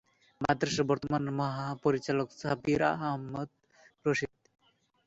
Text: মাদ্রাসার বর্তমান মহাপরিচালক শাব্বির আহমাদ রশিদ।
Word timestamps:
মাদ্রাসার 0.41 0.85
বর্তমান 0.91 1.23
মহাপরিচালক 1.39 2.27
শাব্বির 2.39 2.81
আহমাদ 2.91 3.49
রশিদ। 4.05 4.33